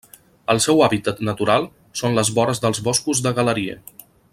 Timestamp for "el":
0.53-0.61